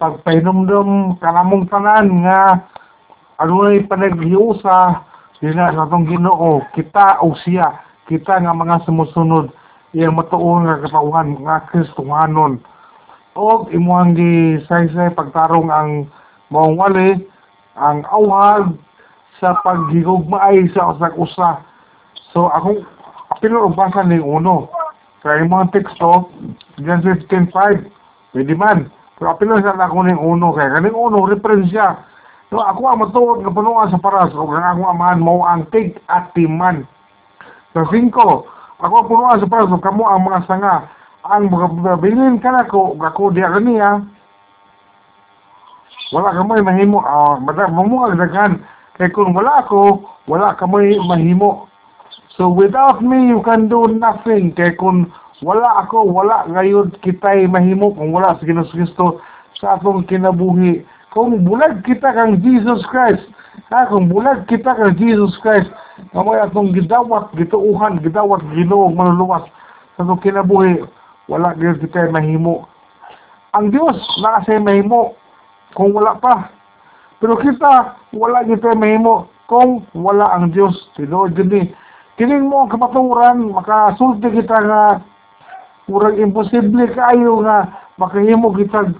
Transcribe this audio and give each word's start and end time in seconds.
pagpahinumdum 0.00 1.20
kanamong 1.20 1.68
tanan 1.68 2.24
nga 2.24 2.64
adunay 3.36 3.84
panaghiusa 3.84 5.04
dina 5.44 5.76
sa 5.76 5.84
atong 5.84 6.08
Ginoo 6.08 6.64
kita 6.72 7.20
o 7.20 7.36
siya 7.44 7.84
kita 8.08 8.40
nga 8.40 8.56
mga 8.56 8.88
sumusunod 8.88 9.52
iyang 9.92 10.16
matuon 10.16 10.64
nga 10.64 10.80
katawhan 10.88 11.36
nga 11.44 11.68
Kristohanon 11.68 12.64
o 13.36 13.68
imuhang 13.68 14.16
gi 14.16 14.64
say 14.64 14.88
pagtarong 15.12 15.68
ang 15.68 16.08
maong 16.48 16.80
wali 16.80 17.20
ang 17.76 18.02
awhag 18.08 18.74
sa 19.40 19.56
paghigugmaay 19.64 20.68
sa 20.76 20.92
usak 20.92 21.14
usa. 21.16 21.50
So 22.36 22.52
akong 22.52 22.84
og 23.40 23.74
basa 23.78 24.04
ni 24.04 24.20
uno. 24.20 24.68
Kay 25.24 25.48
mga 25.48 25.72
teksto 25.72 26.28
Genesis 26.80 27.24
10.5 27.28 27.52
pwede 28.32 28.54
man 28.56 28.88
pero 29.20 29.36
apilo 29.36 29.60
sa 29.60 29.76
ako 29.76 30.08
ning 30.08 30.16
uno 30.16 30.56
kay 30.56 30.72
kaning 30.72 30.96
uno 30.96 31.28
referensya 31.28 32.08
So 32.50 32.58
ako 32.58 32.82
ang 32.90 33.00
matuod 33.06 33.46
nga 33.46 33.54
punuan 33.54 33.94
sa 33.94 34.02
paras 34.02 34.34
o 34.34 34.42
ang 34.50 34.58
akong 34.58 34.90
amahan 34.90 35.22
mo 35.22 35.46
ang 35.46 35.70
tig 35.70 35.94
at 36.10 36.34
timan. 36.34 36.82
Sa 37.70 37.86
5, 37.86 38.10
ako 38.10 38.94
ang 38.98 39.06
punuan 39.06 39.38
sa 39.38 39.46
paras 39.46 39.70
o 39.70 39.78
kamo 39.78 40.02
ang 40.10 40.26
mga 40.26 40.50
sanga. 40.50 40.90
Ang 41.30 41.46
bilin 42.02 42.42
ka 42.42 42.50
na 42.50 42.66
ko, 42.66 42.98
ako 42.98 43.30
diya 43.30 43.54
kaniya, 43.54 44.02
wala 46.10 46.34
ka 46.34 46.42
may 46.42 46.58
mahimo. 46.58 46.98
Uh, 46.98 47.38
mamuang 47.70 48.18
daghan. 48.18 48.66
Kaya 48.98 49.14
kung 49.14 49.30
wala 49.30 49.62
ako, 49.62 50.02
wala 50.26 50.58
ka 50.58 50.66
may 50.66 50.98
mahimo. 50.98 51.70
So 52.34 52.50
without 52.50 52.98
me, 52.98 53.30
you 53.30 53.46
can 53.46 53.70
do 53.70 53.86
nothing. 53.86 54.58
Kaya 54.58 54.74
kung 54.74 55.06
wala 55.40 55.84
ako, 55.84 56.04
wala 56.08 56.44
ngayon 56.52 56.92
kita'y 57.00 57.48
mahimo 57.48 57.96
kung 57.96 58.12
wala 58.12 58.36
sa 58.36 58.44
Ginoos 58.44 58.72
Kristo 58.72 59.24
sa 59.56 59.76
atong 59.76 60.04
kinabuhi 60.04 60.84
kung 61.10 61.42
bulag 61.42 61.82
kita 61.82 62.14
kang 62.14 62.38
Jesus 62.38 62.86
Christ, 62.86 63.26
ha, 63.74 63.90
kung 63.90 64.06
bulag 64.06 64.46
kita 64.46 64.78
kang 64.78 64.94
Jesus 64.94 65.34
Christ, 65.42 65.66
kamay 66.14 66.38
atong 66.38 66.70
gidawat, 66.70 67.34
gituuhan, 67.34 67.98
gidawat, 67.98 68.46
ginuog, 68.54 68.94
manuluwas, 68.94 69.42
sa 69.98 70.06
itong 70.06 70.22
kinabuhi, 70.22 70.86
wala 71.26 71.50
gyud 71.58 71.82
kita 71.82 72.14
mahimo. 72.14 72.70
Ang 73.58 73.74
Dios 73.74 73.98
nakasay 74.22 74.62
mahimo 74.62 75.18
kung 75.74 75.90
wala 75.90 76.14
pa. 76.22 76.54
Pero 77.18 77.34
kita 77.42 77.98
wala 78.14 78.46
kita 78.46 78.78
mahimo 78.78 79.26
kung 79.50 79.82
wala 79.98 80.30
ang 80.30 80.54
Dios. 80.54 80.72
Tinuod 80.94 81.34
gini. 81.34 81.74
Kining 82.14 82.46
mo 82.46 82.70
kamaturan 82.70 83.50
makasulti 83.50 84.30
kita 84.30 84.58
nga 84.62 84.82
murag 85.88 86.20
imposible 86.20 86.84
kaayo 86.92 87.40
nga 87.46 87.70
makahimo 87.96 88.52
kita 88.56 88.90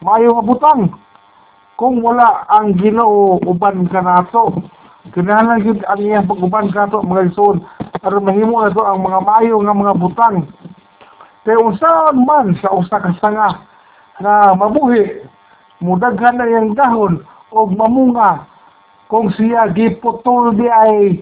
maayo 0.00 0.38
nga 0.38 0.44
butang. 0.44 0.82
Kung 1.76 1.98
wala 2.04 2.46
ang 2.52 2.78
Ginoo 2.78 3.42
uban 3.42 3.88
ka 3.90 4.04
nato 4.04 4.54
kinahanglan 5.10 5.66
gyud 5.66 5.80
ang 5.90 5.98
iyang 5.98 6.30
pag-uban 6.30 6.70
kato 6.70 7.02
mga 7.02 7.34
igsoon 7.34 7.58
aron 8.06 8.22
mahimo 8.22 8.62
na 8.62 8.70
to 8.70 8.82
ang 8.86 9.02
mga 9.02 9.20
mayo 9.26 9.58
nga 9.58 9.74
mga 9.74 9.94
butang. 9.98 10.36
Kay 11.42 11.58
unsa 11.58 12.14
man 12.14 12.54
sa 12.62 12.70
usa 12.70 13.02
ka 13.02 13.10
sanga 13.18 13.66
nga 14.22 14.54
mabuhi 14.54 15.26
mudaghan 15.82 16.38
na 16.38 16.46
iyang 16.46 16.78
dahon 16.78 17.26
og 17.50 17.74
mamunga 17.74 18.46
kung 19.10 19.26
siya 19.34 19.74
giputol 19.74 20.54
di 20.54 20.70
ay 20.70 21.18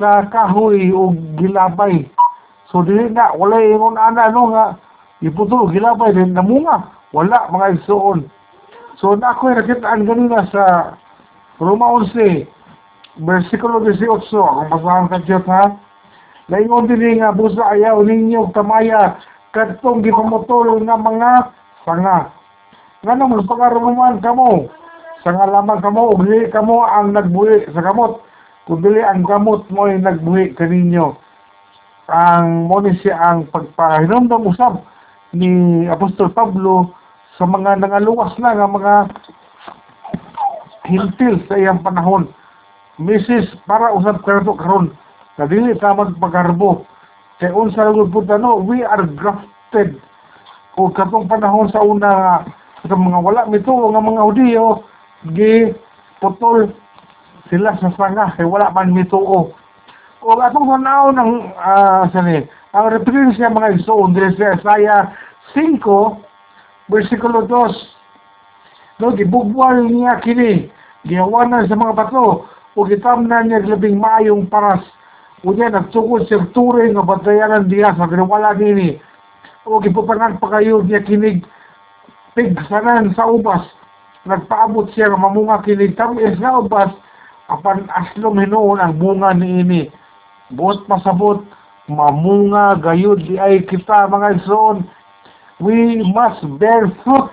sa 0.00 0.24
kahoy 0.32 0.88
o 0.90 1.12
gilabay 1.36 2.08
so 2.70 2.82
dili 2.82 3.10
na 3.10 3.34
wala 3.34 3.58
ingon 3.60 3.98
ana 3.98 4.30
no 4.30 4.50
nga 4.54 4.64
giputol 5.20 5.68
gilabay 5.70 6.14
din 6.14 6.32
namunga 6.32 6.88
wala 7.12 7.50
mga 7.50 7.76
igsoon 7.76 8.30
So 9.00 9.16
na 9.16 9.32
ako 9.32 9.56
nakitaan 9.56 10.04
ganina 10.04 10.44
sa 10.52 10.92
Roma 11.56 11.88
11, 12.04 12.44
versikulo 13.24 13.80
18, 13.80 14.28
akong 14.28 14.68
basahan 14.68 15.08
ka 15.08 15.18
Diyos 15.24 15.48
ha. 15.48 15.72
Laingon 16.52 16.84
din 16.84 17.24
nga 17.24 17.32
busa 17.32 17.64
ayaw 17.72 18.04
ninyo 18.04 18.52
tamaya 18.52 19.16
kadtong 19.56 20.04
gipamutol 20.04 20.84
nga 20.84 21.00
mga 21.00 21.30
sanga. 21.88 22.28
Nga 23.00 23.14
naman 23.16 23.48
pagaruman 23.48 24.20
kamo, 24.20 24.68
sanga 25.24 25.48
lamang 25.48 25.80
kamo, 25.80 26.12
ug 26.12 26.20
kamo 26.52 26.84
ang 26.84 27.16
nagbuhi 27.16 27.72
sa 27.72 27.80
kamot. 27.80 28.20
Kung 28.68 28.84
dili 28.84 29.00
ang 29.00 29.24
gamot 29.24 29.64
mo 29.72 29.88
ay 29.88 29.96
nagbuhi 29.96 30.52
kaninyo. 30.60 31.16
Ang 32.10 32.66
mo 32.66 32.82
siya 32.82 33.14
ang 33.14 33.46
pagpahinomdom 33.54 34.50
usab 34.50 34.82
ni 35.30 35.86
Apostol 35.86 36.34
Pablo 36.34 36.90
sa 37.38 37.46
mga 37.46 37.78
nangaluwas 37.78 38.34
na 38.42 38.50
nga 38.50 38.66
mga 38.66 38.94
hintil 40.90 41.38
sa 41.46 41.54
iyang 41.54 41.86
panahon. 41.86 42.26
Mrs. 42.98 43.54
para 43.64 43.94
usab 43.94 44.26
karon 44.26 44.58
karon 44.58 44.86
na 45.38 45.46
dili 45.46 45.72
ta 45.78 45.94
magpagarbo. 45.94 46.84
Kay 47.38 47.54
unsa 47.54 47.88
lang 47.88 48.12
pud 48.12 48.28
no, 48.28 48.60
we 48.60 48.82
are 48.84 49.06
grafted. 49.16 49.96
O 50.76 50.90
katong 50.90 51.30
panahon 51.30 51.70
sa 51.70 51.80
una 51.80 52.42
sa 52.84 52.96
mga 52.98 53.18
wala 53.22 53.46
mito 53.46 53.70
nga 53.70 54.02
mga 54.02 54.26
Hudiyo 54.26 54.82
gi 55.32 55.72
putol 56.18 56.74
sila 57.48 57.72
sa 57.78 57.94
sanga 57.94 58.34
kay 58.34 58.44
wala 58.44 58.68
man 58.74 58.92
mituo. 58.92 59.54
O 60.20 60.36
atong 60.36 60.68
tanaw 60.68 61.16
ng 61.16 61.32
uh, 61.56 62.04
sani, 62.12 62.44
ang 62.76 62.92
referensya 62.92 63.48
mga 63.48 63.80
igsoon 63.80 64.12
diri 64.12 64.36
sa 64.36 64.52
Isaiah 64.52 65.16
5 65.56 66.92
versikulo 66.92 67.48
2. 67.48 69.00
No, 69.00 69.16
gibugwal 69.16 69.88
niya 69.88 70.20
kini, 70.20 70.68
gihawanan 71.08 71.64
sa 71.64 71.72
mga 71.72 71.96
bato, 71.96 72.44
o 72.76 72.78
gitamnan 72.84 73.48
niya 73.48 73.64
labing 73.64 73.96
maayong 73.96 74.44
paras. 74.44 74.84
O 75.40 75.56
niya 75.56 75.72
nagtukod 75.72 76.28
sa 76.28 76.36
turing 76.52 77.00
nga 77.00 77.08
batayanan 77.08 77.64
diya 77.64 77.96
sa 77.96 78.04
ginawala 78.04 78.52
nini. 78.60 79.00
O 79.64 79.80
gipupangan 79.80 80.36
pa 80.36 80.60
kayo 80.60 80.84
niya 80.84 81.00
kinig 81.00 81.48
pigsanan 82.36 83.16
sa 83.16 83.24
ubas. 83.24 83.64
Nagpaabot 84.28 84.92
siya 84.92 85.08
nga 85.08 85.16
mamunga 85.16 85.64
kinig 85.64 85.96
tamis 85.96 86.36
nga 86.36 86.60
ubas, 86.60 86.92
apan 87.48 87.88
aslom 87.88 88.36
hinuon 88.36 88.84
ang 88.84 89.00
bunga 89.00 89.32
ni 89.32 89.64
ini. 89.64 89.82
Buot 90.50 90.82
pasabot, 90.90 91.46
mamunga 91.86 92.78
gayud 92.82 93.22
di 93.26 93.38
ay 93.38 93.62
kita 93.66 94.10
mga 94.10 94.42
igsoon 94.42 94.86
we 95.60 96.00
must 96.10 96.40
bear 96.58 96.88
fruit. 97.04 97.28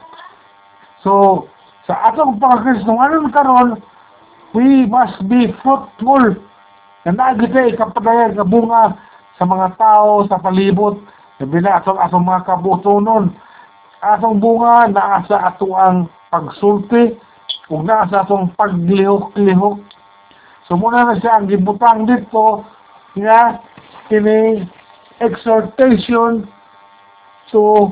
So, 1.01 1.47
sa 1.87 2.11
atong 2.11 2.37
pagkakristohanon 2.43 3.31
karon, 3.31 3.79
we 4.51 4.83
must 4.85 5.23
be 5.31 5.55
fruitful. 5.63 6.35
Na 7.07 7.15
nagitay 7.15 7.79
kapadayan 7.79 8.35
nga 8.35 8.43
bunga 8.43 8.99
sa 9.39 9.47
mga 9.47 9.79
tao, 9.79 10.27
sa 10.27 10.43
palibot, 10.43 10.99
na 11.39 11.79
atong 11.79 11.95
atong 11.95 12.27
mga 12.27 12.43
kabutonon. 12.43 13.31
Atong 14.03 14.43
bunga 14.43 14.91
naa 14.91 15.23
sa 15.25 15.55
ato 15.55 15.71
ang 15.71 16.11
pagsulti, 16.27 17.15
ug 17.71 17.87
naa 17.87 18.11
sa 18.11 18.27
atong 18.27 18.51
paglihok-lihok. 18.59 19.79
So 20.67 20.75
muna 20.75 21.07
na 21.07 21.15
siya 21.15 21.39
ang 21.39 21.47
gibutang 21.47 22.03
dito 22.03 22.67
nga 23.19 23.61
kini 24.09 24.65
exhortation 25.19 26.45
to 27.51 27.91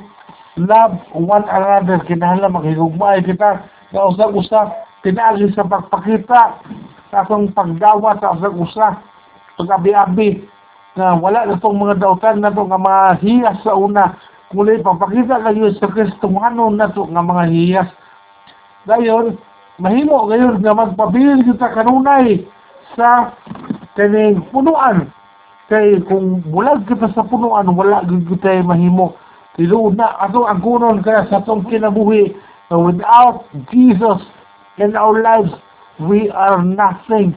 love 0.58 0.96
one 1.14 1.46
another. 1.50 2.00
Kinahanglan 2.06 2.54
maghigugmay 2.56 3.26
kita. 3.26 3.66
Sa 3.92 4.12
usag-usa 4.12 4.62
pinaagi 5.06 5.54
sa 5.54 5.64
pagpakita 5.68 6.42
sa 7.14 7.24
atong 7.24 7.54
pagdawa 7.54 8.18
sa 8.20 8.36
usag-usa 8.36 9.00
pag-abi-abi 9.56 10.44
na 11.00 11.16
wala 11.16 11.48
na 11.48 11.56
itong 11.60 11.78
mga 11.80 12.02
dautan 12.02 12.44
na 12.44 12.52
ito 12.52 12.64
nga 12.66 12.80
mga 12.80 13.04
hiyas 13.24 13.58
sa 13.64 13.76
una. 13.76 14.16
Muli 14.52 14.80
pagpakita 14.80 15.44
kayo 15.44 15.72
sa 15.76 15.88
Kristo 15.92 16.28
ano 16.40 16.72
na 16.72 16.88
ito 16.88 17.04
nga 17.08 17.24
mga 17.24 17.44
hiyas. 17.52 17.90
Dayon 18.88 19.36
mahimo 19.80 20.28
ngayon 20.28 20.64
nga 20.64 20.74
magpabilin 20.76 21.44
kita 21.44 21.68
kanunay 21.76 22.48
sa 22.96 23.36
kaning 23.96 24.44
punuan 24.52 25.12
kay 25.70 25.98
kung 26.06 26.46
bulag 26.50 26.86
kita 26.86 27.10
sa 27.18 27.26
punuan 27.26 27.74
wala 27.74 28.06
kita 28.06 28.62
mahimo 28.62 29.18
Tiluod 29.56 29.96
na 29.96 30.20
ato 30.20 30.44
ang 30.44 30.60
kunon 30.60 31.00
kaya 31.00 31.24
sa 31.32 31.40
itong 31.40 31.64
kinabuhi. 31.72 32.36
Without 32.68 33.48
Jesus 33.72 34.20
in 34.76 35.00
our 35.00 35.16
lives, 35.24 35.52
we 36.04 36.28
are 36.36 36.60
nothing. 36.60 37.32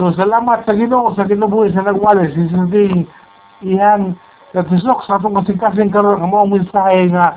So 0.00 0.08
salamat 0.16 0.64
sa 0.64 0.72
Ginoo 0.72 1.12
sa 1.12 1.28
kinabuhi 1.28 1.76
sa 1.76 1.84
nagwali. 1.84 2.32
Si 2.32 2.48
Sindi 2.48 3.04
ihan 3.60 4.16
natisok 4.56 5.04
sa 5.04 5.20
atong 5.20 5.36
kasing-kasing 5.36 5.92
karon 5.92 6.24
ang 6.24 6.32
mga 6.32 6.48
mensahe 6.48 7.12
nga 7.12 7.36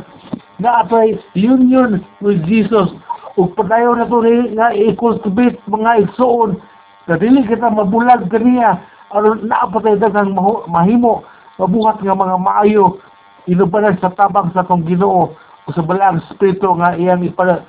na 0.63 0.87
ato'y 0.87 1.19
union 1.35 1.99
with 2.23 2.39
Jesus. 2.47 2.95
Ug 3.35 3.51
padayo 3.59 3.91
na 3.91 4.07
to 4.07 4.23
nga 4.55 4.71
i-cultivate 4.71 5.59
mga 5.67 6.07
igsoon 6.07 6.63
na 7.11 7.19
dili 7.19 7.43
kita 7.43 7.67
mabulag 7.67 8.31
kaniya 8.31 8.79
aron 9.13 9.45
naapatay 9.45 9.95
daghang 10.01 10.33
mahimo 10.67 11.23
mabuhat 11.61 12.01
nga 12.01 12.17
mga 12.17 12.37
maayo 12.41 12.97
inubanan 13.45 13.95
sa 14.01 14.09
tabang 14.13 14.49
sa 14.51 14.65
tong 14.65 14.83
Ginoo 14.89 15.31
o 15.63 15.67
sa 15.71 15.85
balang 15.85 16.19
espiritu 16.25 16.73
nga 16.79 16.97
iyang 16.97 17.23
ipala 17.23 17.63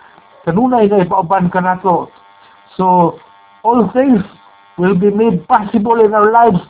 kanunay 0.49 0.89
nga 0.89 1.05
ipauban 1.05 1.53
ka 1.53 1.61
nato. 1.61 2.11
So, 2.75 3.17
all 3.63 3.89
things 3.95 4.25
will 4.81 4.97
be 4.97 5.13
made 5.13 5.47
possible 5.47 6.01
in 6.03 6.17
our 6.17 6.33
lives 6.33 6.61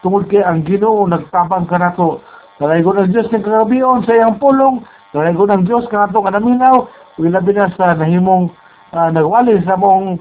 tungod 0.00 0.28
kay 0.32 0.42
ang 0.42 0.64
Ginoo 0.64 1.06
nagtabang 1.06 1.68
ka 1.68 1.78
nato. 1.78 2.24
Nalaigo 2.56 2.96
ng 2.96 3.12
Diyos 3.12 3.28
ng 3.28 3.44
kagabion 3.44 4.08
sa 4.08 4.16
iyang 4.16 4.40
pulong, 4.40 4.80
nalaigo 5.12 5.44
ng 5.44 5.68
Diyos 5.68 5.84
ka 5.92 6.08
nato 6.08 6.24
kanaminaw, 6.24 6.88
labi 7.20 7.52
na 7.52 7.68
sa 7.76 7.92
nahimong 7.96 8.48
uh, 8.96 9.08
nagwali 9.12 9.60
sa 9.64 9.76
mong 9.76 10.20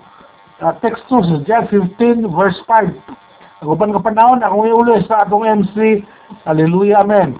uh, 0.59 0.73
textos, 0.83 1.27
John 1.47 1.67
15 1.71 2.27
verse 2.35 2.59
5. 2.67 3.24
Uban 3.63 3.95
ka 3.95 4.03
panahon, 4.03 4.43
akong 4.43 4.67
iulo 4.67 4.99
sa 5.07 5.23
atong 5.23 5.47
MC. 5.47 6.03
Hallelujah, 6.43 7.05
Amen. 7.05 7.39